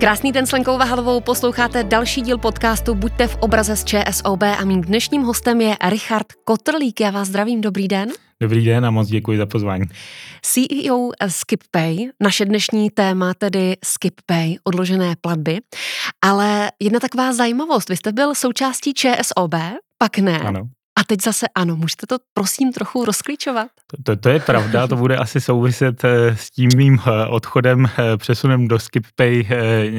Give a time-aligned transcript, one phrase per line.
[0.00, 4.64] Krásný den s Lenkou Vahalovou, posloucháte další díl podcastu Buďte v obraze z ČSOB a
[4.64, 7.00] mým dnešním hostem je Richard Kotrlík.
[7.00, 8.08] Já vás zdravím, dobrý den.
[8.40, 9.84] Dobrý den a moc děkuji za pozvání.
[10.42, 15.58] CEO SkipPay, naše dnešní téma tedy SkipPay, odložené platby.
[16.22, 19.54] Ale jedna taková zajímavost, vy jste byl součástí ČSOB,
[19.98, 20.38] pak ne.
[20.38, 20.62] Ano.
[21.00, 23.68] A teď zase ano, můžete to prosím trochu rozklíčovat?
[23.86, 27.86] To, to, to je pravda, to bude asi souviset eh, s tím mým eh, odchodem,
[27.86, 29.46] eh, přesunem do SkipPay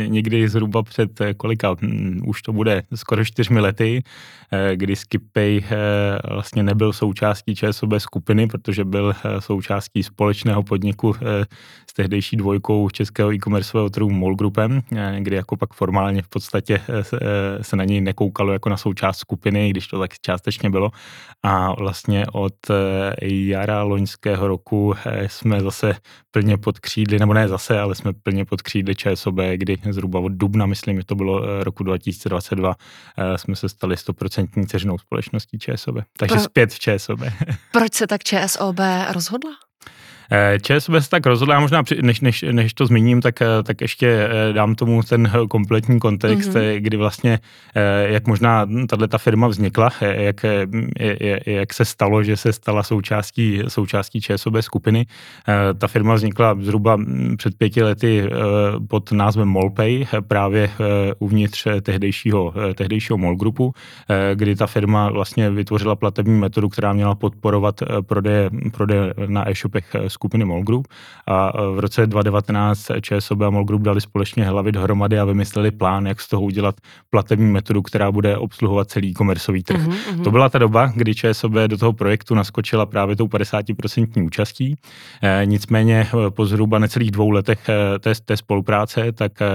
[0.07, 4.03] někdy zhruba před kolika, hm, už to bude skoro čtyřmi lety,
[4.75, 5.61] kdy SkipPay
[6.31, 11.15] vlastně nebyl součástí ČSOB skupiny, protože byl součástí společného podniku
[11.89, 14.81] s tehdejší dvojkou českého e-commerceového trhu MOL Groupem,
[15.19, 16.81] kdy jako pak formálně v podstatě
[17.61, 20.90] se na něj nekoukalo jako na součást skupiny, když to tak částečně bylo
[21.43, 25.95] a vlastně od eh, jara loňského roku eh, jsme zase
[26.31, 30.31] plně pod křídly, nebo ne zase, ale jsme plně pod křídly ČSOB, kdy zhruba od
[30.31, 32.75] dubna, myslím, že to bylo eh, roku 2022,
[33.35, 35.95] jsme se stali 100% ceřinou společností ČSOB.
[36.17, 36.43] Takže Pro...
[36.43, 37.19] zpět v ČSOB.
[37.71, 38.79] Proč se tak ČSOB
[39.13, 39.51] rozhodla?
[40.33, 44.07] Eh, ČSOB se tak rozhodla, možná než, než, než to zmíním, tak, eh, tak ještě
[44.07, 46.75] eh, dám tomu ten kompletní kontext, mm-hmm.
[46.77, 47.39] kdy vlastně,
[48.05, 50.45] jak možná tahle ta firma vznikla, jak,
[51.45, 55.05] jak se stalo, že se stala součástí, součástí ČSOB skupiny.
[55.77, 58.29] Ta firma vznikla zhruba hm, před pěti lety
[58.87, 60.69] pod názvem Molpay, právě
[61.19, 63.73] uvnitř tehdejšího, tehdejšího Mol Groupu,
[64.33, 70.20] kdy ta firma vlastně vytvořila platební metodu, která měla podporovat prodeje, prodeje na e-shopech skupiny
[70.45, 70.87] MOL Group
[71.27, 76.07] a v roce 2019 ČSOB a MOL Group dali společně hlavy dohromady a vymysleli plán,
[76.07, 76.75] jak z toho udělat
[77.09, 79.87] platební metodu, která bude obsluhovat celý e-commerceový trh.
[79.87, 80.23] Mm-hmm.
[80.23, 84.75] To byla ta doba, kdy ČSOB do toho projektu naskočila právě tou 50% účastí.
[85.21, 89.47] E, nicméně eh, po zhruba necelých dvou letech eh, té, té spolupráce, tak e,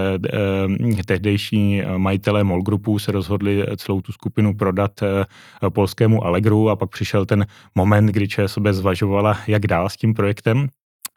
[1.06, 5.26] tehdejší majitelé MOL Groupu se rozhodli celou tu skupinu prodat e,
[5.70, 10.55] polskému Allegru a pak přišel ten moment, kdy ČSOB zvažovala, jak dál s tím projektem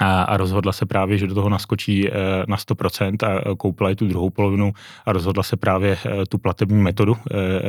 [0.01, 2.11] a, a rozhodla se právě, že do toho naskočí e,
[2.47, 4.73] na 100% a koupila i tu druhou polovinu
[5.05, 7.17] a rozhodla se právě e, tu platební metodu,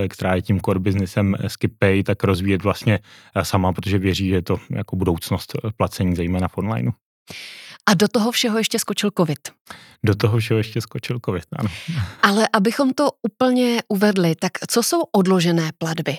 [0.05, 2.99] e, která je tím core businessem SkipPay, tak rozvíjet vlastně
[3.43, 6.91] sama, protože věří, že je to jako budoucnost placení, zejména v onlineu.
[7.87, 9.39] A do toho všeho ještě skočil covid.
[10.05, 11.69] Do toho všeho ještě skočil covid, ano.
[12.23, 16.19] Ale abychom to úplně uvedli, tak co jsou odložené platby?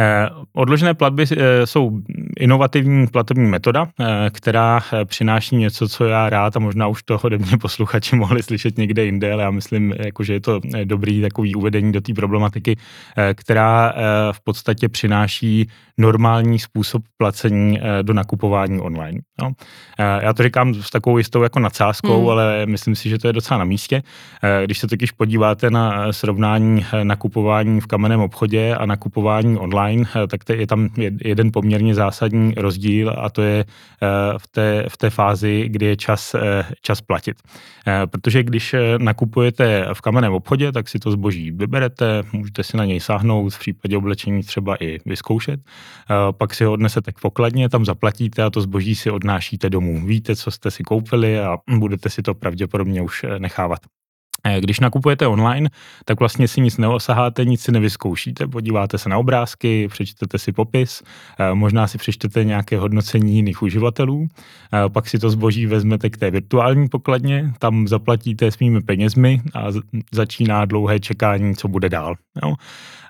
[0.00, 2.00] Eh, odložené platby eh, jsou
[2.38, 7.58] inovativní platební metoda, eh, která přináší něco, co já rád a možná už to mě
[7.58, 11.92] posluchači mohli slyšet někde jinde, ale já myslím, jako, že je to dobrý takový uvedení
[11.92, 12.76] do té problematiky,
[13.34, 13.94] která
[14.32, 19.20] v podstatě přináší normální způsob placení do nakupování online.
[19.42, 19.52] No.
[19.98, 22.28] Já to říkám s takovou jistou jako nadsázkou, hmm.
[22.28, 24.02] ale myslím si, že to je docela na místě.
[24.64, 30.26] Když se totiž podíváte na srovnání nakupování v kamenném obchodě a nakupování online, online, eh,
[30.26, 30.88] tak je tam
[31.24, 35.96] jeden poměrně zásadní rozdíl a to je eh, v té, v té fázi, kdy je
[35.96, 37.36] čas, eh, čas platit.
[38.10, 43.00] Protože když nakupujete v kamenném obchodě, tak si to zboží vyberete, můžete si na něj
[43.00, 45.60] sáhnout, v případě oblečení třeba i vyzkoušet,
[46.38, 50.06] pak si ho odnesete k pokladně, tam zaplatíte a to zboží si odnášíte domů.
[50.06, 53.80] Víte, co jste si koupili a budete si to pravděpodobně už nechávat.
[54.44, 55.70] Eh, když nakupujete online,
[56.04, 58.46] tak vlastně si nic neosaháte, nic si nevyzkoušíte.
[58.46, 61.02] Podíváte se na obrázky, přečtete si popis,
[61.38, 66.16] eh, možná si přečtete nějaké hodnocení jiných uživatelů, eh, pak si to zboží vezmete k
[66.16, 69.66] té virtuální pokladně, tam zaplatíte svými penězmi a
[70.12, 72.14] začíná dlouhé čekání, co bude dál.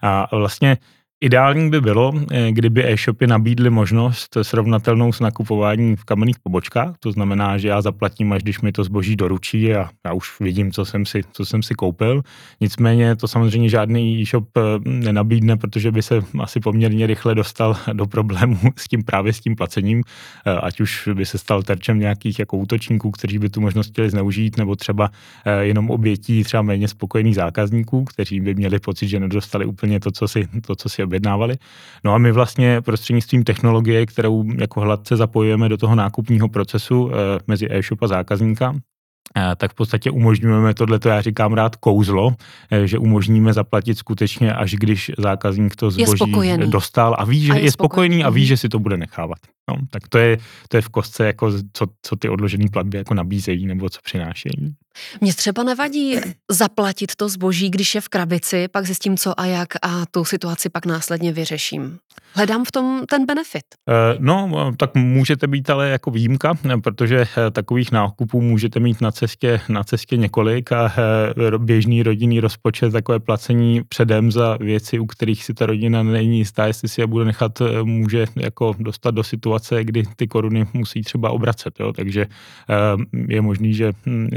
[0.03, 0.77] A vlastně
[1.21, 6.95] Ideální by bylo, eh, kdyby e-shopy nabídly možnost srovnatelnou s nakupováním v kamenných pobočkách.
[7.01, 10.73] To znamená, že já zaplatím, až když mi to zboží doručí a já už vidím,
[10.73, 12.23] co jsem si, co jsem si koupil.
[12.61, 18.07] Nicméně to samozřejmě žádný e-shop eh, nenabídne, protože by se asi poměrně rychle dostal do
[18.07, 20.03] problému s tím právě s tím placením,
[20.47, 24.11] eh, ať už by se stal terčem nějakých jako útočníků, kteří by tu možnost chtěli
[24.11, 25.11] zneužít, nebo třeba
[25.61, 30.29] jenom obětí třeba méně spokojených zákazníků, kteří by měli pocit, že nedostali úplně to, co
[30.29, 31.57] si, to, co si objednávali.
[32.05, 37.41] No a my vlastně prostřednictvím technologie, kterou jako hladce zapojujeme do toho nákupního procesu eh,
[37.47, 38.77] mezi e-shop a zákazníka,
[39.37, 42.35] eh, tak v podstatě umožňujeme tohle, to já říkám rád kouzlo,
[42.71, 46.33] eh, že umožníme zaplatit skutečně, až když zákazník to zboží
[46.67, 49.39] dostal a ví, že a je, je spokojený a ví, že si to bude nechávat.
[49.69, 50.39] No, tak to je,
[50.69, 54.75] to je v kostce, jako co, co ty odložené platby jako nabízejí nebo co přinášejí.
[55.21, 56.17] Mně třeba nevadí
[56.51, 60.69] zaplatit to zboží, když je v krabici, pak zjistím co a jak a tu situaci
[60.69, 61.99] pak následně vyřeším.
[62.35, 63.63] Hledám v tom ten benefit.
[63.89, 69.13] Eh, no, tak můžete být ale jako výjimka, protože eh, takových nákupů můžete mít na
[69.13, 75.07] cestě, na cestě několik a eh, běžný rodinný rozpočet, takové placení předem za věci, u
[75.07, 79.23] kterých si ta rodina není jistá, jestli si je bude nechat, může jako dostat do
[79.23, 81.81] situace, kdy ty koruny musí třeba obracet.
[81.81, 81.93] Jo?
[81.93, 82.27] Takže
[83.29, 84.29] je možný, že hm,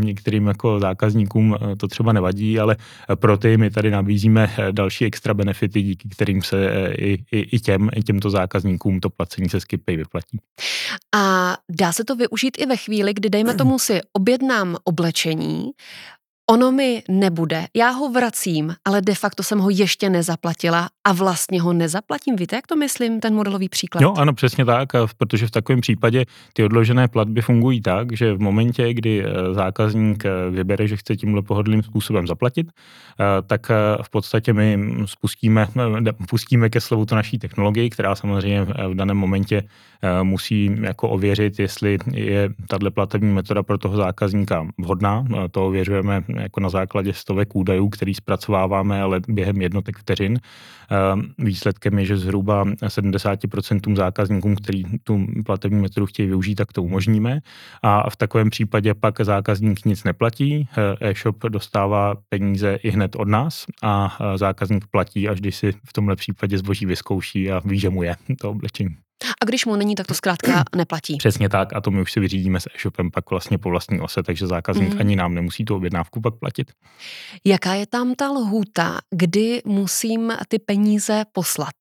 [0.00, 2.76] některým, některým jako zákazníkům to třeba nevadí, ale
[3.14, 7.90] pro ty my tady nabízíme další extra benefity, díky kterým se i i, i, těm,
[7.96, 10.38] i těmto zákazníkům to placení se SkipPay vyplatí.
[11.14, 15.70] A dá se to využít i ve chvíli, kdy dejme tomu si objednám oblečení,
[16.50, 21.62] Ono mi nebude, já ho vracím, ale de facto jsem ho ještě nezaplatila a vlastně
[21.62, 22.36] ho nezaplatím.
[22.36, 24.00] Víte, jak to myslím, ten modelový příklad?
[24.02, 28.40] Jo, ano, přesně tak, protože v takovém případě ty odložené platby fungují tak, že v
[28.40, 33.68] momentě, kdy eh, zákazník eh, vybere, že chce tímhle pohodlným způsobem zaplatit, eh, tak
[34.02, 35.68] v podstatě my spustíme,
[36.28, 39.62] pustíme ke slovu to naší technologii, která samozřejmě v daném momentě
[40.22, 45.24] musí jako ověřit, jestli je tahle platební metoda pro toho zákazníka vhodná.
[45.50, 50.40] To ověřujeme jako na základě stovek údajů, který zpracováváme, ale během jednotek vteřin.
[50.90, 56.82] Ehm, výsledkem je, že zhruba 70% zákazníkům, který tu platební metodu chtějí využít, tak to
[56.82, 57.40] umožníme.
[57.82, 60.68] A v takovém případě pak zákazník nic neplatí,
[61.00, 65.72] eh, e-shop dostává peníze i hned od nás a eh, zákazník platí, až když si
[65.72, 69.01] v tomhle případě zboží vyzkouší a ví, že mu je to oblečení.
[69.42, 71.16] A když mu není, tak to zkrátka neplatí.
[71.16, 74.22] Přesně tak a to my už si vyřídíme s e-shopem pak vlastně po vlastní ose,
[74.22, 75.00] takže zákazník mm.
[75.00, 76.70] ani nám nemusí tu objednávku pak platit.
[77.44, 81.74] Jaká je tam ta lhůta, kdy musím ty peníze poslat?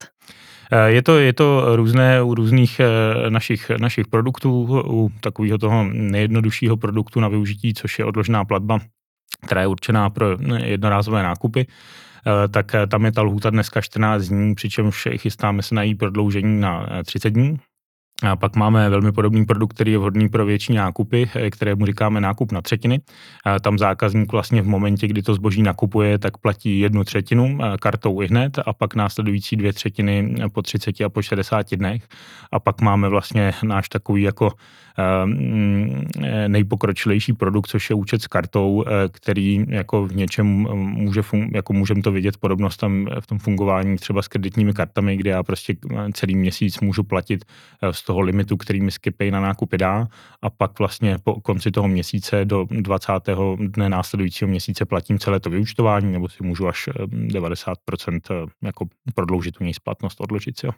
[0.72, 5.84] Eh, je to, je to různé u různých eh, našich, našich produktů, u takového toho
[5.84, 8.80] nejjednoduššího produktu na využití, což je odložená platba,
[9.46, 12.11] která je určená pro jednorázové nákupy Eh,
[12.50, 16.60] tak eh, tam je ta lhůta dneska 14 dní, přičemž chystáme se na její prodloužení
[16.60, 17.60] na 30 eh, dní.
[18.24, 22.52] A pak máme velmi podobný produkt, který je vhodný pro větší nákupy, kterému říkáme nákup
[22.52, 23.00] na třetiny.
[23.62, 28.28] Tam zákazník vlastně v momentě, kdy to zboží nakupuje, tak platí jednu třetinu kartou i
[28.28, 32.08] hned a pak následující dvě třetiny po 30 a po 60 dnech.
[32.52, 34.52] A pak máme vlastně náš takový jako
[35.26, 36.08] Mm,
[36.48, 41.22] nejpokročilejší produkt, což je účet s kartou, eh, který jako v něčem může,
[41.54, 45.44] jako můžeme to vidět podobnost tam v tom fungování třeba s kreditními kartami, kde já
[45.44, 45.76] prostě
[46.14, 47.46] celý měsíc můžu platit
[47.82, 50.08] eh, z toho limitu, který mi Skipay na nákupy dá
[50.42, 53.12] a pak vlastně po konci toho měsíce do 20.
[53.58, 58.86] dne následujícího měsíce platím celé to vyučtování, nebo si můžu až 90% eh, jako
[59.16, 60.72] prodloužit u něj splatnost, odložit si jo.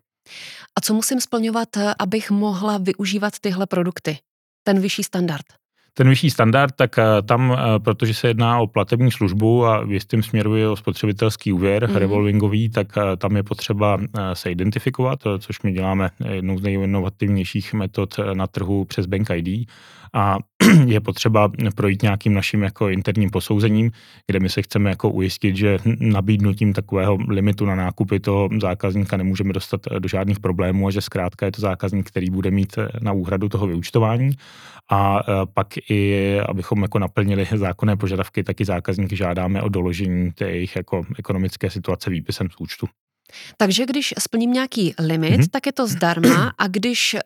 [0.78, 1.70] A co musím splňovat,
[2.00, 4.18] abych mohla využívat tyhle produkty?
[4.64, 5.46] Ten vyšší standard?
[5.94, 9.92] Ten vyšší standard, tak eh, tam, eh, protože se jedná o platební službu a v
[9.92, 11.96] jistém směru je o spotřebitelský úvěr mm-hmm.
[11.96, 14.00] revolvingový, tak eh, tam je potřeba
[14.34, 19.70] se identifikovat, což my děláme jednou z nejinovativnějších metod na trhu přes Bank ID
[20.14, 20.38] a
[20.86, 23.92] je potřeba projít nějakým naším jako interním posouzením,
[24.28, 29.54] kde my se chceme jako ujistit, že nabídnutím takového limitu na nákupy toho zákazníka nemůžeme
[29.54, 33.50] dostat do žádných problémů a že zkrátka je to zákazník, který bude mít na úhradu
[33.50, 34.32] toho vyučtování.
[34.92, 35.20] A
[35.54, 41.06] pak i, abychom jako naplnili zákonné požadavky, taky zákazníky žádáme o doložení té jejich jako
[41.20, 42.88] ekonomické situace výpisem z účtu.
[43.58, 45.50] Takže když splním nějaký limit, mm-hmm.
[45.52, 47.20] tak je to zdarma a když uh,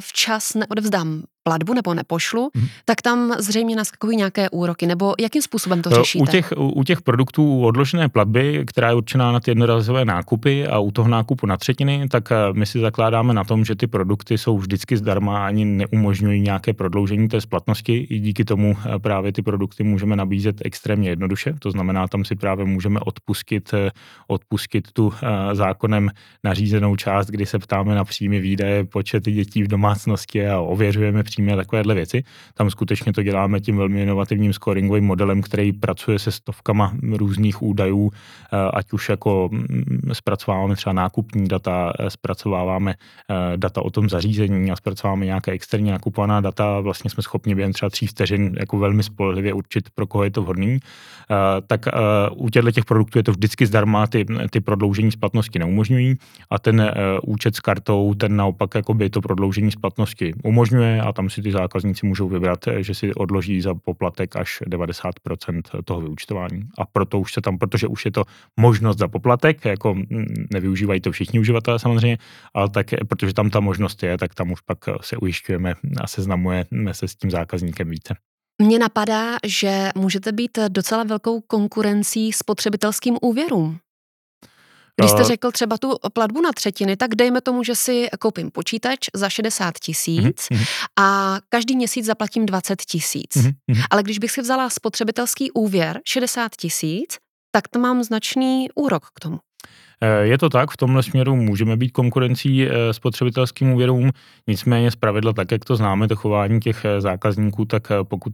[0.00, 2.66] včas neodevzdám platbu nebo nepošlu, hmm.
[2.84, 6.22] tak tam zřejmě naskakují nějaké úroky, nebo jakým způsobem to řešíte?
[6.22, 10.78] U těch, u, těch produktů odložené platby, která je určená na ty jednorazové nákupy a
[10.78, 14.38] u toho nákupu na třetiny, tak eh, my si zakládáme na tom, že ty produkty
[14.38, 17.96] jsou vždycky zdarma, ani neumožňují nějaké prodloužení té splatnosti.
[18.10, 21.54] I díky tomu eh, právě ty produkty můžeme nabízet extrémně jednoduše.
[21.58, 23.90] To znamená, tam si právě můžeme odpustit, eh,
[24.28, 25.12] odpustit tu
[25.52, 26.10] zákonem
[26.44, 31.52] nařízenou část, kdy se ptáme na příjmy výdaje, počet dětí v domácnosti a ověřujeme příjmy
[31.52, 32.24] a takovéhle věci.
[32.54, 38.10] Tam skutečně to děláme tím velmi inovativním scoringovým modelem, který pracuje se stovkama různých údajů,
[38.10, 44.08] eh, ať už jako mm, zpracováváme třeba nákupní data, eh, zpracováváme eh, data o tom
[44.08, 48.78] zařízení a zpracováváme nějaké externí nakupovaná data, vlastně jsme schopni během třeba tří vteřin jako
[48.78, 50.78] velmi spolehlivě určit, pro koho je to vhodný.
[51.66, 51.86] Tak
[52.36, 56.16] u těchto těch produktů je to vždycky zdarma, ty, ty prodloužení splatnosti neumožňují
[56.50, 61.30] a ten účet s kartou, ten naopak jakoby to prodloužení splatnosti umožňuje a tam tam
[61.30, 66.62] si ty zákazníci můžou vybrat, že si odloží za poplatek až 90% toho vyučtování.
[66.78, 68.24] A proto už se tam, protože už je to
[68.60, 69.96] možnost za poplatek, jako
[70.52, 72.18] nevyužívají to všichni uživatelé samozřejmě,
[72.54, 76.92] ale tak, protože tam ta možnost je, tak tam už pak se ujišťujeme a seznamujeme
[76.92, 78.14] se s tím zákazníkem více.
[78.62, 83.78] Mně napadá, že můžete být docela velkou konkurencí spotřebitelským úvěrům.
[85.00, 88.98] Když jste řekl třeba tu platbu na třetiny, tak dejme tomu, že si koupím počítač
[89.14, 90.66] za 60 tisíc mm-hmm.
[90.98, 93.36] a každý měsíc zaplatím 20 tisíc.
[93.36, 93.84] Mm-hmm.
[93.90, 97.18] Ale když bych si vzala spotřebitelský úvěr 60 tisíc,
[97.50, 99.38] tak to mám značný úrok k tomu.
[100.04, 104.10] Eh, je to tak, v tomhle směru můžeme být konkurencí eh, spotřebitelským úvěrům,
[104.46, 108.32] nicméně z pravidla tak, jak to známe, to chování těch eh, zákazníků, tak pokud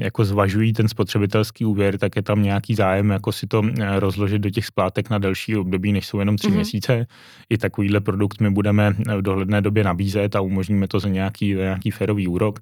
[0.00, 3.62] jako zvažují ten spotřebitelský úvěr, tak je tam nějaký zájem, jako si to
[3.98, 6.54] rozložit do těch splátek na delší období, než jsou jenom tři mm-hmm.
[6.54, 7.06] měsíce.
[7.50, 11.62] I takovýhle produkt my budeme v dohledné době nabízet a umožníme to za nějaký, za
[11.62, 12.60] nějaký férový úrok.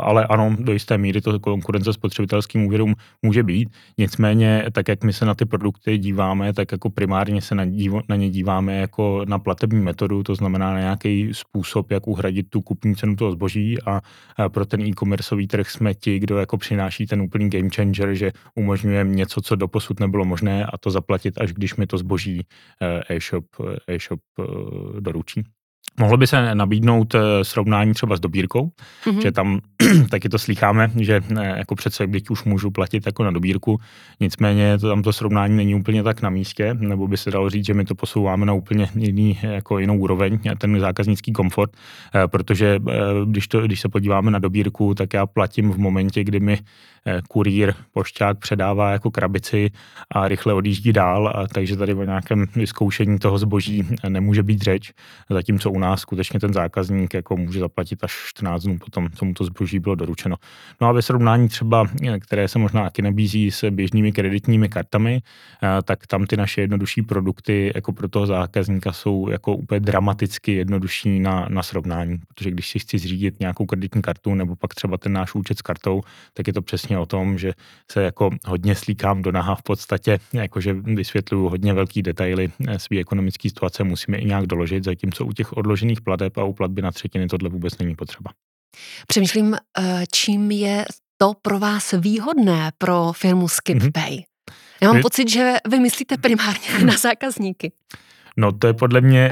[0.00, 3.68] Ale ano, do jisté míry to konkurence spotřebitelským úvěrům může být.
[3.98, 8.02] Nicméně, tak jak my se na ty produkty díváme, tak jako primárně se na, dívo,
[8.08, 12.60] na ně díváme jako na platební metodu, to znamená na nějaký způsob, jak uhradit tu
[12.60, 14.00] kupní cenu toho zboží a,
[14.36, 18.32] a pro ten e-commerceový trh jsme ti, kdo jako přináší ten úplný game changer, že
[18.54, 22.46] umožňuje něco, co doposud nebylo možné a to zaplatit, až když mi to zboží
[22.82, 23.44] eh, e-shop,
[23.88, 25.44] e-shop eh, doručí.
[26.00, 28.70] Mohlo by se nabídnout eh, srovnání třeba s dobírkou,
[29.04, 29.22] mm-hmm.
[29.22, 29.60] že tam
[30.10, 33.80] taky to slycháme, že eh, jako přece, když už můžu platit jako na dobírku,
[34.20, 37.66] nicméně to, tam to srovnání není úplně tak na místě, nebo by se dalo říct,
[37.66, 41.70] že my to posouváme na úplně jiný, jako jinou úroveň, ten zákaznický komfort,
[42.14, 42.78] eh, protože
[43.24, 46.58] když, to, když se podíváme na dobírku, tak já platím v momentě, kdy mi
[47.28, 49.70] kurýr, pošťák předává jako krabici
[50.10, 54.92] a rychle odjíždí dál, a takže tady o nějakém vyzkoušení toho zboží nemůže být řeč,
[55.30, 59.34] zatímco u nás skutečně ten zákazník jako může zaplatit až 14 dnů potom, co mu
[59.34, 60.36] to zboží bylo doručeno.
[60.80, 61.84] No a ve srovnání třeba,
[62.20, 65.22] které se možná taky nabízí s běžnými kreditními kartami,
[65.62, 70.52] eh, tak tam ty naše jednodušší produkty jako pro toho zákazníka jsou jako úplně dramaticky
[70.52, 74.96] jednodušší na, na srovnání, protože když si chci zřídit nějakou kreditní kartu nebo pak třeba
[74.96, 76.00] ten náš účet s kartou,
[76.34, 77.52] tak je to přesně o tom, že
[77.92, 82.98] se jako hodně slíkám do naha v podstatě, jakože vysvětluju hodně velký detaily eh, své
[82.98, 86.90] ekonomické situace, musíme i nějak doložit, zatímco u těch odložených plateb a u platby na
[86.90, 88.30] třetiny tohle vůbec není potřeba.
[89.06, 90.84] Přemýšlím, eh, čím je
[91.18, 94.10] to pro vás výhodné pro firmu SkipPay.
[94.10, 94.24] Mm-hmm.
[94.82, 95.02] Já mám vy...
[95.02, 97.72] pocit, že vy myslíte primárně na zákazníky.
[98.36, 99.30] No to je podle mě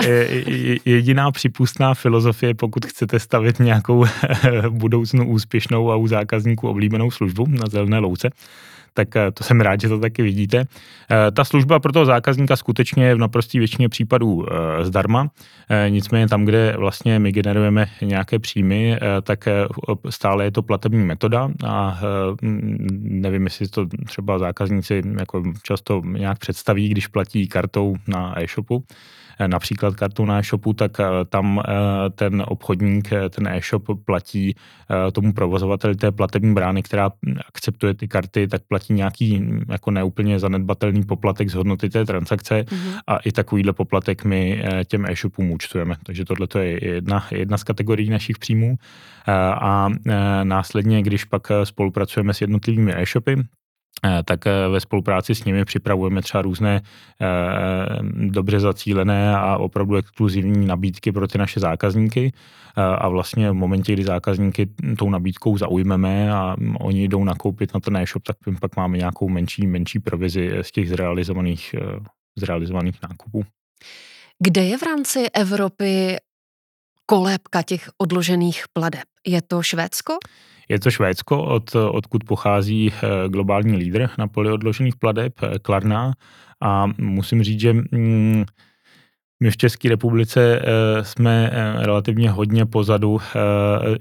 [0.84, 4.04] jediná připustná filozofie, pokud chcete stavit nějakou
[4.68, 8.30] budoucnu úspěšnou a u zákazníků oblíbenou službu na zelené louce
[8.94, 10.64] tak eh, to jsem rád, že to taky vidíte.
[11.10, 15.28] Eh, ta služba pro toho zákazníka skutečně je v naprostý většině případů eh, zdarma,
[15.88, 19.48] nicméně tam, kde vlastně my generujeme nějaké příjmy, tak
[20.10, 22.00] stále je to platební metoda a
[23.00, 28.84] nevím, jestli to třeba zákazníci jako často nějak představí, když platí kartou na e-shopu,
[29.46, 31.72] například kartu na e-shopu, tak eh, tam eh,
[32.10, 34.54] ten obchodník, ten e-shop platí
[35.12, 37.10] tomu provozovateli té platební brány, která
[37.48, 42.62] akceptuje ty karty, tak platí nějaký hm, jako neúplně zanedbatelný poplatek z hodnoty té transakce
[42.62, 42.98] mm-hmm.
[43.06, 45.94] a i takovýhle poplatek my těm e-shopům účtujeme.
[46.02, 48.76] Takže tohle je jedna, jedna z kategorií našich příjmů.
[49.60, 49.88] A
[50.42, 53.63] následně, když pak spolupracujeme s jednotlivými e-shopy, Eh,
[54.24, 56.82] tak eh, ve spolupráci s nimi připravujeme třeba různé
[57.20, 57.26] eh,
[58.12, 62.32] dobře zacílené a opravdu exkluzivní nabídky pro ty naše zákazníky
[62.76, 64.68] a vlastně v momentě, kdy zákazníky
[64.98, 69.66] tou nabídkou zaujmeme a oni jdou nakoupit na ten e-shop, tak pak máme nějakou menší,
[69.66, 71.74] menší provizi z těch zrealizovaných,
[72.36, 73.44] zrealizovaných nákupů.
[74.38, 76.16] Kde je v rámci Evropy
[77.06, 79.04] kolébka těch odložených pladeb?
[79.26, 80.18] Je to Švédsko?
[80.68, 86.12] Je to Švédsko, od, odkud pochází eh, globální lídr na poli odložených pladeb, eh, Klarna.
[86.60, 88.44] A musím říct, že mm,
[89.42, 93.20] my v České republice eh, jsme relativně hodně pozadu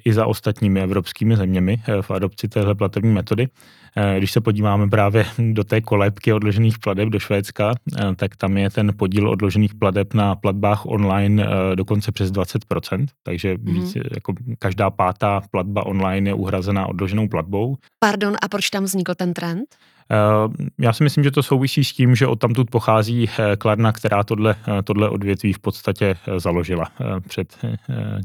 [0.06, 3.48] i za ostatními evropskými zeměmi v adopci téhle platební metody.
[3.96, 8.58] Eh, když se podíváme právě do té kolébky odložených pladeb do Švédska, eh, tak tam
[8.58, 13.74] je ten podíl odložených pladeb na platbách online eh, dokonce přes 20%, takže mm.
[13.74, 17.78] víc, jako každá pátá platba online je uhrazená odloženou platbou.
[18.00, 19.76] Pardon, a proč tam vznikl ten trend?
[20.80, 25.10] Já si myslím, že to souvisí s tím, že odtamtud pochází Kladna, která tohle, tohle
[25.10, 26.92] odvětví v podstatě založila
[27.28, 27.58] před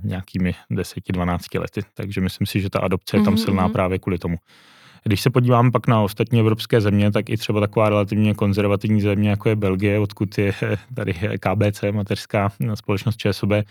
[0.05, 1.81] nějakými 10-12 lety.
[1.95, 3.73] Takže myslím si, že ta adopce je tam mhm, silná mm-hmm.
[3.73, 4.37] právě kvůli tomu.
[5.05, 9.31] Když se podíváme pak na ostatní evropské země, tak i třeba taková relativně konzervativní země,
[9.31, 10.53] jako je Belgie, odkud je
[10.95, 13.65] tady KBC, mateřská společnost ČSOB, eh,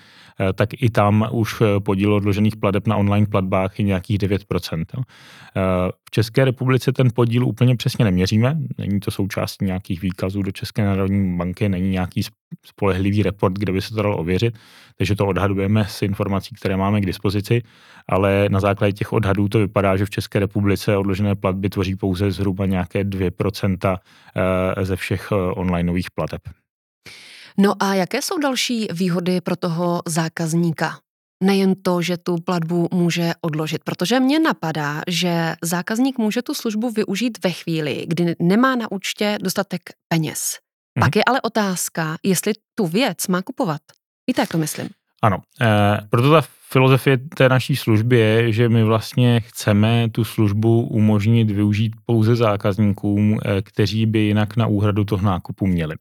[0.53, 4.85] tak i tam už podíl odložených plateb na online platbách je nějakých 9%.
[4.95, 5.01] Eh,
[6.07, 10.85] v České republice ten podíl úplně přesně neměříme, není to součástí nějakých výkazů do České
[10.85, 12.21] národní banky, není nějaký
[12.65, 14.57] spolehlivý report, kde by se to dalo ověřit,
[14.97, 17.61] takže to odhadujeme s informací, které máme k dispozici,
[18.09, 22.31] ale na základě těch odhadů to vypadá, že v České republice odložené platby tvoří pouze
[22.31, 26.41] zhruba nějaké 2% eh, ze všech onlineových plateb.
[27.59, 30.99] No a jaké jsou další výhody pro toho zákazníka?
[31.43, 36.91] Nejen to, že tu platbu může odložit, protože mně napadá, že zákazník může tu službu
[36.91, 40.57] využít ve chvíli, kdy nemá na účtě dostatek peněz.
[40.97, 41.05] Mhm.
[41.05, 43.81] Pak je ale otázka, jestli tu věc má kupovat.
[44.27, 44.89] Víte, jak to myslím?
[45.21, 50.87] Ano, e, proto ta filozofie té naší služby je, že my vlastně chceme tu službu
[50.87, 55.95] umožnit využít pouze zákazníkům, e, kteří by jinak na úhradu toho nákupu měli.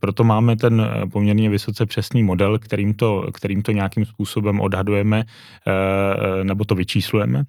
[0.00, 5.24] Proto máme ten eh, poměrně vysoce přesný model, kterým to, kterým to nějakým způsobem odhadujeme
[5.24, 7.44] eh, eh, nebo to vyčíslujeme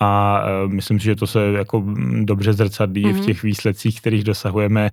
[0.00, 1.84] a myslím si, že to se jako
[2.22, 3.12] dobře zrcadlí mm-hmm.
[3.12, 3.24] v mhm.
[3.24, 4.90] těch výsledcích, kterých dosahujeme,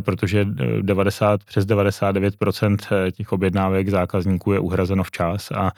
[0.00, 0.46] protože
[0.82, 5.72] 90, přes 99% e, těch objednávek zákazníků je uhrazeno včas a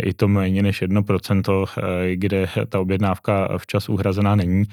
[0.00, 1.66] i to méně než 1%,
[2.14, 4.64] kde ta objednávka včas uhrazená není,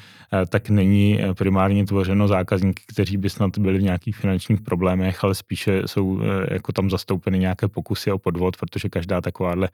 [0.50, 5.82] tak není primárně tvořeno zákazníky, kteří by snad byli v nějakých finančních problémech, ale spíše
[5.86, 6.20] jsou
[6.52, 9.70] jako tam zastoupeny nějaké pokusy o podvod, protože každá takováhle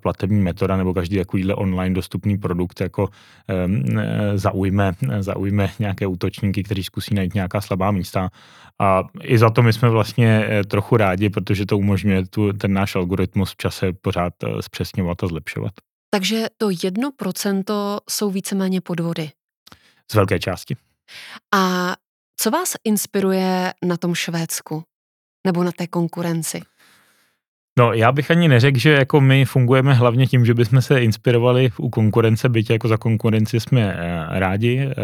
[0.00, 3.08] platební metoda nebo každý takovýhle online dostupný produkt jako
[3.48, 8.30] Ehm, eh, zaujme, zaujme nějaké útočníky, kteří zkusí najít nějaká slabá místa.
[8.78, 12.72] A i za to my jsme vlastně eh, trochu rádi, protože to umožňuje tu, ten
[12.72, 15.72] náš algoritmus v čase pořád eh, zpřesňovat a zlepšovat.
[16.10, 19.30] Takže to jedno procento jsou víceméně podvody.
[20.10, 20.76] Z velké části.
[21.54, 21.94] A
[22.42, 24.84] co vás inspiruje na tom Švédsku?
[25.46, 26.60] Nebo na té konkurenci?
[27.78, 31.70] No, já bych ani neřekl, že jako my fungujeme hlavně tím, že bychom se inspirovali
[31.78, 34.78] u konkurence, byť jako za konkurenci jsme eh, rádi.
[34.78, 34.94] Eh,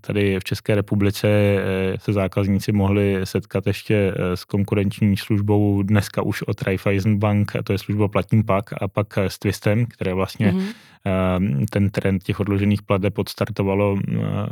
[0.00, 6.42] tady v České republice eh, se zákazníci mohli setkat ještě s konkurenční službou dneska už
[6.42, 11.66] od Raiffeisen Bank, to je služba Platím pak, a pak s Twistem, které vlastně mm-hmm.
[11.70, 13.96] ten trend těch odložených plateb podstartovalo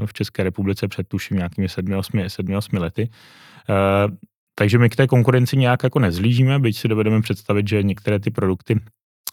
[0.06, 3.08] v České republice před tuším nějakými 7-8 lety.
[4.54, 8.30] Takže my k té konkurenci nějak jako nezlížíme, byť si dovedeme představit, že některé ty
[8.30, 8.80] produkty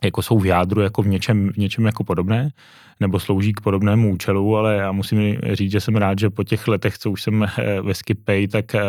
[0.03, 2.49] jako jsou v jádru jako v něčem, v něčem jako podobné,
[2.99, 6.67] nebo slouží k podobnému účelu, ale já musím říct, že jsem rád, že po těch
[6.67, 8.81] letech, co už jsem eh, ve SkipPay, tak eh,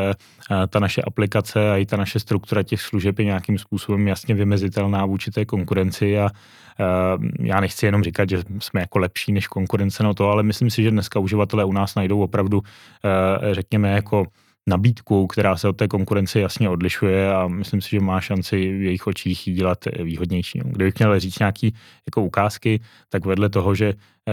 [0.50, 4.34] eh, ta naše aplikace a i ta naše struktura těch služeb je nějakým způsobem jasně
[4.34, 6.28] vymezitelná vůči té konkurenci a
[7.40, 10.82] já nechci jenom říkat, že jsme jako lepší než konkurence na to, ale myslím si,
[10.82, 12.62] že dneska uživatelé u nás najdou opravdu,
[13.52, 14.26] řekněme, jako
[14.68, 18.82] nabídku, která se od té konkurence jasně odlišuje a myslím si, že má šanci v
[18.82, 20.60] jejich očích ji dělat výhodnější.
[20.64, 21.74] Kdybych měl říct nějaký
[22.06, 24.32] jako ukázky, tak vedle toho, že eh,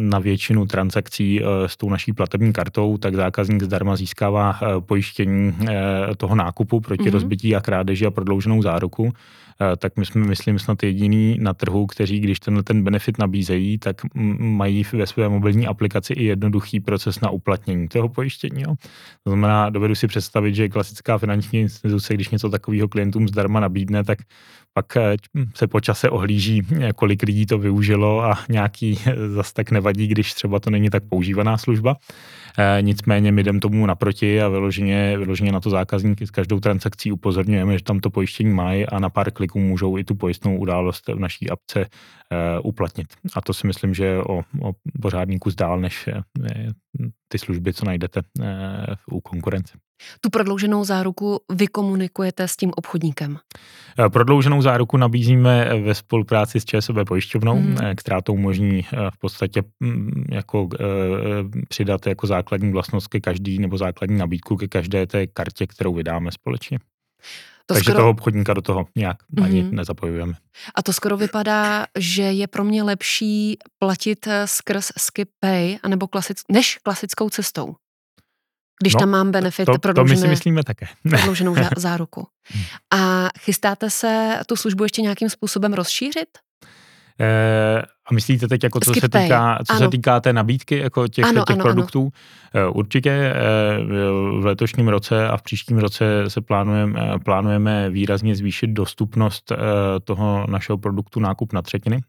[0.00, 5.54] na většinu transakcí eh, s tou naší platební kartou, tak zákazník zdarma získává eh, pojištění
[6.16, 7.12] toho nákupu proti mm-hmm.
[7.12, 9.12] rozbití a krádeži a prodlouženou záruku.
[9.62, 13.78] Eh, tak my jsme, myslím, snad jediný na trhu, kteří, když tenhle ten benefit nabízejí,
[13.78, 13.96] tak
[14.38, 18.62] mají ve své mobilní aplikaci i jednoduchý proces na uplatnění toho pojištění.
[18.62, 18.74] Jo.
[19.24, 24.04] To znamená, dovedu si představit, že klasická finanční instituce, když něco takového klientům zdarma nabídne,
[24.04, 24.18] tak
[24.74, 25.16] pak eh,
[25.54, 28.98] se po čase ohlíží, eh, kolik lidí to využilo a nějaký
[29.34, 31.96] zas tak nevadí, když třeba to není tak používaná služba.
[32.80, 37.78] Nicméně my jdeme tomu naproti a vyloženě, vyloženě na to zákazníky s každou transakcí upozorňujeme,
[37.78, 41.18] že tam to pojištění mají a na pár kliků můžou i tu pojistnou událost v
[41.18, 41.88] naší apce e,
[42.58, 43.06] uplatnit.
[43.34, 46.22] A to si myslím, že je o, o pořádný kus dál než e,
[47.28, 48.46] ty služby, co najdete e,
[49.10, 49.78] u konkurence.
[50.20, 53.38] Tu prodlouženou záruku vy komunikujete s tím obchodníkem?
[54.12, 57.76] Prodlouženou záruku nabízíme ve spolupráci s ČSOB pojišťovnou, mm.
[57.96, 60.68] která to umožní v podstatě mm, jako
[61.68, 66.32] přidat jako základní vlastnost ke každý nebo základní nabídku ke každé té kartě, kterou vydáme
[66.32, 66.78] společně.
[67.66, 67.98] To Takže skoro...
[67.98, 69.44] toho obchodníka do toho nějak mm-hmm.
[69.44, 70.32] ani nezapojujeme.
[70.74, 76.42] A to skoro vypadá, že je pro mě lepší platit skrz SkipPay anebo klasic...
[76.48, 77.74] než klasickou cestou.
[78.82, 80.86] Když no, tam mám benefit to, to, to my si myslíme také.
[81.10, 82.26] prodlouženou záruku.
[82.44, 82.64] Hmm.
[82.90, 86.28] A chystáte se tu službu ještě nějakým způsobem rozšířit?
[87.20, 91.24] Eh, a myslíte teď, jako co, se týká, co se týká té nabídky jako těch,
[91.24, 92.00] ano, těch ano, produktů?
[92.00, 92.10] Ano.
[92.54, 93.34] Eh, určitě eh,
[94.40, 99.52] v letošním roce a v příštím roce se plánujeme, plánujeme výrazně zvýšit dostupnost
[100.04, 102.02] toho našeho produktu nákup na třetiny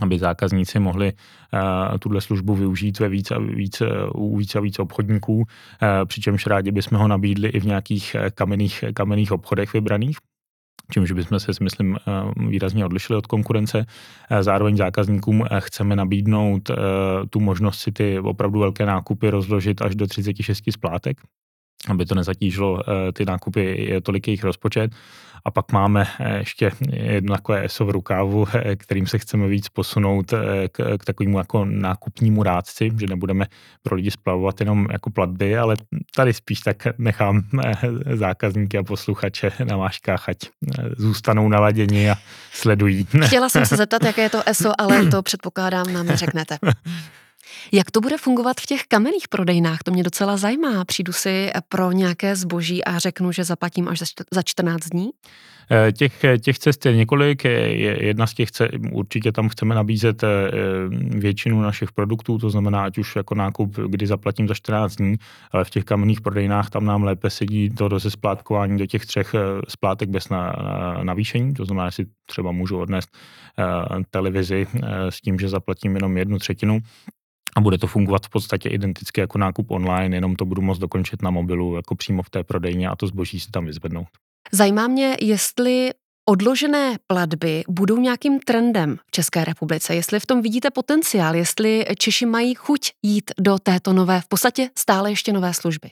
[0.00, 3.82] aby zákazníci mohli uh, tuhle službu využít ve víc a víc,
[4.14, 5.44] u víc a víc obchodníků, uh,
[6.04, 10.16] přičemž rádi bychom ho nabídli i v nějakých kamenných, kamenných obchodech vybraných
[10.90, 11.96] čímž bychom se, myslím,
[12.48, 13.86] výrazně odlišili od konkurence.
[14.40, 16.70] Zároveň zákazníkům chceme nabídnout
[17.30, 21.20] tu možnost si ty opravdu velké nákupy rozložit až do 36 splátek,
[21.88, 24.92] aby to nezatížilo ty nákupy, tolik jejich rozpočet.
[25.44, 29.68] A pak máme eh, ještě jedno takové ESO v rukávu, eh, kterým se chceme víc
[29.68, 33.46] posunout eh, k, k takovému jako nákupnímu rádci, že nebudeme
[33.82, 35.76] pro lidi splavovat jenom jako platby, ale
[36.16, 37.42] tady spíš tak nechám
[38.14, 40.36] zákazníky a posluchače na váškách, ať
[40.96, 42.14] zůstanou naladěni a
[42.52, 43.06] sledují.
[43.26, 46.58] Chtěla jsem se zeptat, jaké je to ESO, ale to předpokládám nám řeknete.
[47.72, 49.78] Jak to bude fungovat v těch kamenných prodejnách?
[49.84, 50.84] To mě docela zajímá.
[50.84, 55.10] Přijdu si pro nějaké zboží a řeknu, že zaplatím až za 14 dní?
[55.72, 57.44] Eh, těch, těch cest je několik.
[57.44, 58.48] Jedna z těch
[58.92, 60.28] určitě tam chceme nabízet eh,
[61.18, 65.16] většinu našich produktů, to znamená, ať už jako nákup, kdy zaplatím za 14 dní,
[65.52, 69.34] ale v těch kamenných prodejnách tam nám lépe sedí to do splátkování do těch třech
[69.34, 70.52] eh, splátek bez na,
[71.02, 73.08] navýšení, to znamená, si třeba můžu odnést
[74.10, 74.66] televizi
[75.08, 76.78] s tím, že zaplatím jenom jednu třetinu
[77.56, 81.22] a bude to fungovat v podstatě identicky jako nákup online, jenom to budu moct dokončit
[81.22, 84.08] na mobilu, jako přímo v té prodejně a to zboží si tam vyzvednout.
[84.52, 85.90] Zajímá mě, jestli
[86.28, 92.26] odložené platby budou nějakým trendem v České republice, jestli v tom vidíte potenciál, jestli Češi
[92.26, 95.90] mají chuť jít do této nové, v podstatě stále ještě nové služby.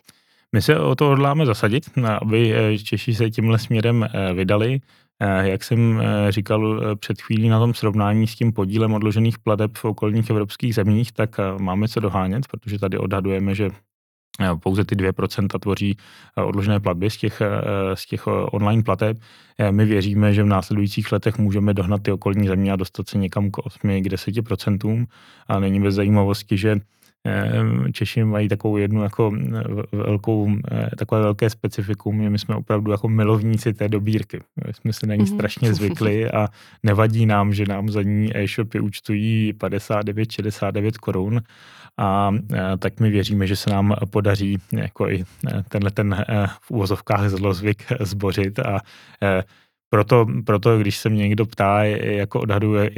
[0.53, 1.85] My se o to hodláme zasadit,
[2.21, 4.81] aby Češi se tímhle směrem eh, vydali.
[5.21, 9.39] Eh, jak jsem eh, říkal eh, před chvílí na tom srovnání s tím podílem odložených
[9.39, 13.71] pladeb v okolních evropských zemích, tak máme co dohánět, protože tady odhadujeme, že
[14.63, 15.97] pouze ty 2% tvoří
[16.37, 17.43] odložené platby z těch,
[17.95, 19.19] z těch online plateb.
[19.71, 23.51] My věříme, že v následujících letech můžeme dohnat ty okolní země a dostat se někam
[23.51, 25.07] k 8, k 10%.
[25.49, 26.81] A není bez zajímavosti, že
[27.93, 29.33] Češi mají takovou jednu jako
[29.93, 34.41] velkou, eh, takové velké specifikum, my jsme opravdu jako milovníci té dobírky.
[34.67, 35.35] My jsme se na ní mm-hmm.
[35.35, 36.49] strašně zvykli a
[36.83, 41.41] nevadí nám, že nám za ní e-shopy účtují 59-69 korun
[41.97, 45.25] a eh, tak my věříme, že se nám podaří jako i
[45.69, 46.25] tenhle ten
[46.61, 48.81] v úvozovkách zlozvyk zbořit a
[49.91, 52.91] proto, proto, když se mě někdo ptá, jako odhaduje,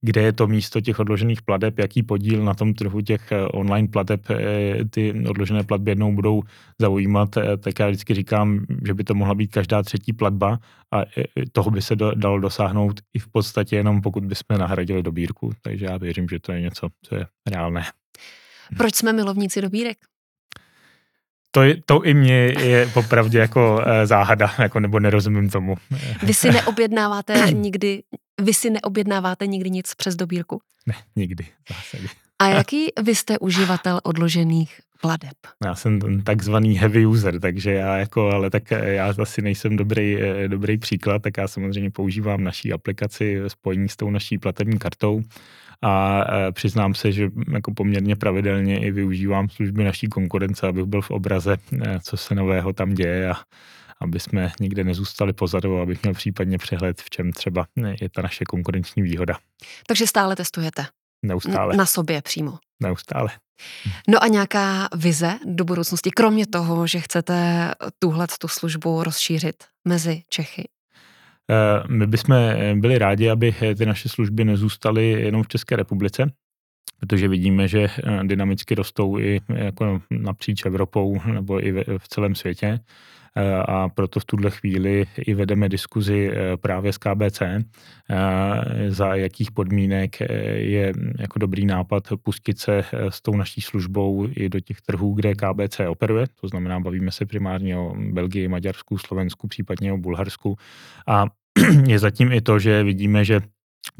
[0.00, 3.88] kde je to místo těch odložených plateb, jaký podíl na tom trhu těch eh, online
[3.88, 6.42] plateb eh, ty odložené platby jednou budou
[6.80, 10.58] zaujímat, eh, tak já vždycky říkám, že by to mohla být každá třetí platba
[10.94, 11.02] a
[11.52, 15.52] toho by se do, dalo dosáhnout i v podstatě jenom pokud bychom nahradili dobírku.
[15.62, 17.84] Takže já věřím, že to je něco, co je reálné.
[18.76, 19.98] Proč jsme milovníci dobírek?
[21.50, 25.74] To, to i mě je popravdě jako e, záhada, jako nebo nerozumím tomu.
[26.22, 28.02] Vy si neobjednáváte nikdy,
[28.40, 30.60] vy si neobjednáváte nikdy nic přes dobírku?
[30.86, 32.08] Ne, nikdy zásadě.
[32.38, 35.36] A jaký vy jste uživatel odložených pladeb?
[35.64, 40.22] Já jsem ten takzvaný heavy user, takže já jako, ale tak já asi nejsem dobrý,
[40.22, 45.22] eh, dobrý příklad, tak já samozřejmě používám naší aplikaci spojení s tou naší platební kartou
[45.82, 51.02] a e, přiznám se, že jako poměrně pravidelně i využívám služby naší konkurence, abych byl
[51.02, 53.34] v obraze, e, co se nového tam děje a
[54.00, 57.66] aby jsme nikde nezůstali pozadu, abych měl případně přehled, v čem třeba
[58.00, 59.38] je ta naše konkurenční výhoda.
[59.86, 60.86] Takže stále testujete?
[61.24, 61.76] Neustále.
[61.76, 62.58] Na sobě přímo?
[62.82, 63.28] Neustále.
[64.08, 70.22] No a nějaká vize do budoucnosti, kromě toho, že chcete tuhle tu službu rozšířit mezi
[70.28, 70.68] Čechy?
[71.50, 75.76] Eh, my bychom eh, byli rádi, aby eh, ty naše služby nezůstaly jenom v České
[75.76, 76.32] republice,
[77.00, 77.88] protože vidíme, že
[78.22, 82.80] dynamicky rostou i jako napříč Evropou nebo i v celém světě
[83.64, 87.42] a proto v tuhle chvíli i vedeme diskuzi právě s KBC,
[88.88, 90.20] za jakých podmínek
[90.54, 95.34] je jako dobrý nápad pustit se s tou naší službou i do těch trhů, kde
[95.34, 100.56] KBC operuje, to znamená, bavíme se primárně o Belgii, Maďarsku, Slovensku, případně o Bulharsku.
[101.06, 101.26] A
[101.86, 103.40] je zatím i to, že vidíme, že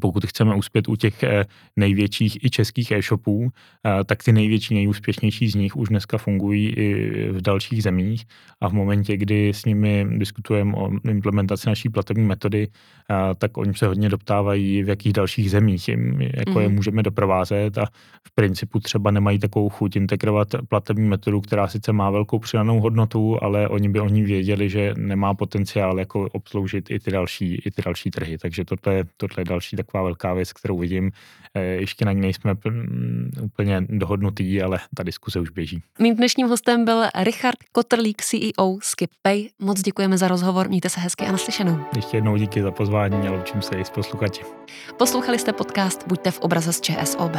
[0.01, 1.45] pokud chceme uspět u těch eh,
[1.77, 7.29] největších i českých e-shopů, eh, tak ty největší, nejúspěšnější z nich už dneska fungují i
[7.31, 8.25] v dalších zemích
[8.61, 12.69] a v momentě, kdy s nimi diskutujeme o implementaci naší platební metody,
[13.11, 16.61] eh, tak oni se hodně doptávají, v jakých dalších zemích jim, jako mm.
[16.61, 16.75] je mhm.
[16.75, 17.87] můžeme doprovázet a
[18.27, 23.39] v principu třeba nemají takovou chuť integrovat platební metodu, která sice má velkou přidanou hodnotu,
[23.43, 27.83] ale oni by oni věděli, že nemá potenciál jako obsloužit i ty další, i ty
[27.83, 28.39] další trhy.
[28.39, 31.11] Takže tohle, tohle je další taková velká věc, kterou vidím.
[31.55, 32.55] Eh, ještě na ní nejsme
[33.43, 35.83] úplně dohodnutý, ale ta diskuse už běží.
[35.99, 39.49] Mým dnešním hostem byl Richard Kotrlík, CEO SkipPay.
[39.59, 41.81] Moc děkujeme za rozhovor, mějte se hezky a naslyšenou.
[41.97, 44.43] Ještě jednou díky za pozvání a loučím se i s posluchači.
[44.99, 47.37] Poslouchali jste podcast Buďte v obraze z ČSOB.